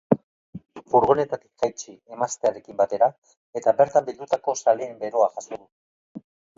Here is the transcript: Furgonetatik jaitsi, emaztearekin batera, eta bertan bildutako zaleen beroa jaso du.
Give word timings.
Furgonetatik 0.93 1.65
jaitsi, 1.65 1.93
emaztearekin 2.17 2.81
batera, 2.81 3.13
eta 3.63 3.77
bertan 3.83 4.11
bildutako 4.11 4.59
zaleen 4.67 5.01
beroa 5.07 5.33
jaso 5.41 5.57
du. 5.65 6.23